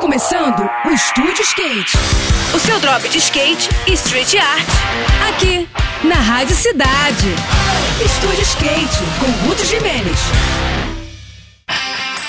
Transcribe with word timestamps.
começando 0.00 0.68
o 0.86 0.90
Estúdio 0.90 1.42
Skate. 1.42 1.98
O 2.54 2.58
seu 2.58 2.80
drop 2.80 3.06
de 3.06 3.18
skate 3.18 3.68
e 3.86 3.92
street 3.92 4.34
art. 4.34 4.66
Aqui, 5.28 5.68
na 6.02 6.14
Rádio 6.14 6.56
Cidade. 6.56 7.28
Estúdio 8.02 8.42
Skate, 8.42 8.98
com 9.20 9.46
Guto 9.46 9.64
Jimenez. 9.66 10.18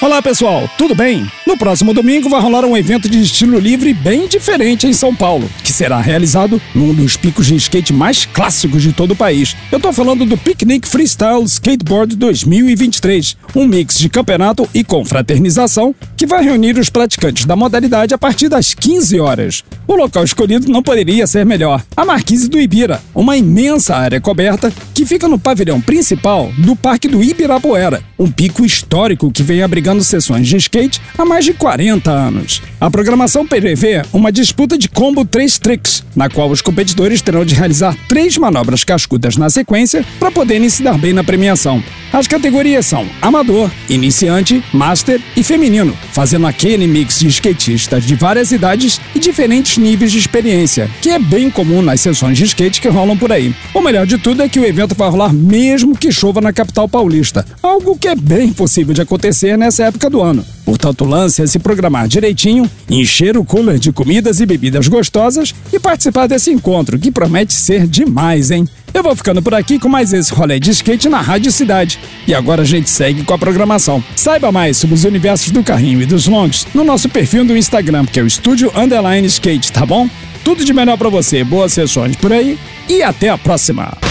Olá 0.01 0.21
pessoal, 0.21 0.69
tudo 0.77 0.93
bem? 0.93 1.31
No 1.51 1.57
próximo 1.57 1.93
domingo 1.93 2.29
vai 2.29 2.39
rolar 2.39 2.63
um 2.63 2.77
evento 2.77 3.09
de 3.09 3.21
estilo 3.21 3.59
livre 3.59 3.93
bem 3.93 4.25
diferente 4.25 4.87
em 4.87 4.93
São 4.93 5.13
Paulo, 5.13 5.51
que 5.61 5.73
será 5.73 5.99
realizado 5.99 6.61
num 6.73 6.93
dos 6.93 7.17
picos 7.17 7.45
de 7.45 7.57
skate 7.57 7.91
mais 7.91 8.23
clássicos 8.23 8.81
de 8.81 8.93
todo 8.93 9.11
o 9.11 9.17
país. 9.17 9.53
Eu 9.69 9.77
tô 9.77 9.91
falando 9.91 10.25
do 10.25 10.37
Picnic 10.37 10.87
Freestyle 10.87 11.43
Skateboard 11.43 12.15
2023, 12.15 13.35
um 13.53 13.67
mix 13.67 13.97
de 13.97 14.07
campeonato 14.07 14.67
e 14.73 14.81
confraternização 14.81 15.93
que 16.15 16.25
vai 16.25 16.41
reunir 16.41 16.77
os 16.79 16.89
praticantes 16.89 17.43
da 17.43 17.53
modalidade 17.57 18.13
a 18.13 18.17
partir 18.17 18.47
das 18.47 18.73
15 18.73 19.19
horas. 19.19 19.61
O 19.85 19.95
local 19.95 20.23
escolhido 20.23 20.71
não 20.71 20.81
poderia 20.81 21.27
ser 21.27 21.45
melhor: 21.45 21.83
a 21.97 22.05
Marquise 22.05 22.47
do 22.47 22.61
Ibira, 22.61 23.03
uma 23.13 23.35
imensa 23.35 23.93
área 23.93 24.21
coberta 24.21 24.71
que 24.93 25.05
fica 25.05 25.27
no 25.27 25.37
pavilhão 25.37 25.81
principal 25.81 26.49
do 26.59 26.77
Parque 26.77 27.09
do 27.09 27.21
Ibirapuera, 27.21 28.01
um 28.17 28.31
pico 28.31 28.63
histórico 28.63 29.29
que 29.29 29.43
vem 29.43 29.61
abrigando 29.61 30.01
sessões 30.01 30.47
de 30.47 30.55
skate 30.55 31.01
há 31.17 31.25
mais 31.25 31.40
de 31.45 31.53
40 31.53 32.09
anos. 32.11 32.61
A 32.79 32.89
programação 32.89 33.45
prevê 33.45 34.01
uma 34.11 34.31
disputa 34.31 34.77
de 34.77 34.89
combo 34.89 35.23
3 35.23 35.57
tricks, 35.59 36.03
na 36.15 36.29
qual 36.29 36.49
os 36.49 36.61
competidores 36.61 37.21
terão 37.21 37.45
de 37.45 37.55
realizar 37.55 37.95
três 38.07 38.37
manobras 38.37 38.83
cascudas 38.83 39.37
na 39.37 39.49
sequência 39.49 40.05
para 40.19 40.31
poderem 40.31 40.69
se 40.69 40.83
dar 40.83 40.97
bem 40.97 41.13
na 41.13 41.23
premiação. 41.23 41.83
As 42.11 42.27
categorias 42.27 42.85
são 42.85 43.07
amador, 43.21 43.71
iniciante, 43.89 44.61
master 44.73 45.21
e 45.35 45.43
feminino, 45.43 45.95
fazendo 46.11 46.45
aquele 46.45 46.85
mix 46.85 47.19
de 47.19 47.27
skatistas 47.27 48.03
de 48.03 48.15
várias 48.15 48.51
idades 48.51 48.99
e 49.15 49.19
diferentes 49.19 49.77
níveis 49.77 50.11
de 50.11 50.19
experiência, 50.19 50.89
que 51.01 51.09
é 51.09 51.17
bem 51.19 51.49
comum 51.49 51.81
nas 51.81 52.01
sessões 52.01 52.37
de 52.37 52.43
skate 52.43 52.81
que 52.81 52.89
rolam 52.89 53.17
por 53.17 53.31
aí. 53.31 53.55
O 53.73 53.81
melhor 53.81 54.05
de 54.05 54.17
tudo 54.17 54.41
é 54.41 54.49
que 54.49 54.59
o 54.59 54.65
evento 54.65 54.93
vai 54.93 55.09
rolar 55.09 55.33
mesmo 55.33 55.97
que 55.97 56.11
chova 56.11 56.41
na 56.41 56.51
capital 56.51 56.89
paulista, 56.89 57.45
algo 57.63 57.97
que 57.97 58.09
é 58.09 58.15
bem 58.15 58.51
possível 58.51 58.93
de 58.93 59.01
acontecer 59.01 59.57
nessa 59.57 59.85
época 59.85 60.09
do 60.09 60.21
ano. 60.21 60.45
Portanto, 60.65 61.05
lance 61.05 61.41
é 61.41 61.47
se 61.47 61.59
programar 61.59 62.07
direitinho, 62.07 62.69
encher 62.89 63.37
o 63.37 63.43
cooler 63.43 63.79
de 63.79 63.91
comidas 63.91 64.39
e 64.39 64.45
bebidas 64.45 64.87
gostosas 64.87 65.53
e 65.71 65.79
participar 65.79 66.27
desse 66.27 66.51
encontro, 66.51 66.99
que 66.99 67.11
promete 67.11 67.53
ser 67.53 67.87
demais, 67.87 68.51
hein? 68.51 68.67
Eu 68.93 69.03
vou 69.03 69.15
ficando 69.15 69.41
por 69.41 69.53
aqui 69.53 69.79
com 69.79 69.87
mais 69.87 70.11
esse 70.11 70.33
rolê 70.33 70.59
de 70.59 70.71
skate 70.71 71.07
na 71.07 71.21
Rádio 71.21 71.51
Cidade. 71.51 71.97
E 72.27 72.33
agora 72.33 72.61
a 72.63 72.65
gente 72.65 72.89
segue 72.89 73.23
com 73.23 73.33
a 73.33 73.37
programação. 73.37 74.03
Saiba 74.15 74.51
mais 74.51 74.77
sobre 74.77 74.95
os 74.95 75.05
universos 75.05 75.51
do 75.51 75.63
carrinho 75.63 76.01
e 76.01 76.05
dos 76.05 76.27
longs 76.27 76.67
no 76.73 76.83
nosso 76.83 77.07
perfil 77.07 77.45
do 77.45 77.55
Instagram, 77.55 78.05
que 78.05 78.19
é 78.19 78.23
o 78.23 78.27
Estúdio 78.27 78.71
Underline 78.75 79.25
Skate, 79.27 79.71
tá 79.71 79.85
bom? 79.85 80.09
Tudo 80.43 80.65
de 80.65 80.73
melhor 80.73 80.97
para 80.97 81.09
você, 81.09 81.43
boas 81.43 81.71
sessões 81.71 82.15
por 82.15 82.33
aí 82.33 82.59
e 82.89 83.01
até 83.01 83.29
a 83.29 83.37
próxima! 83.37 84.10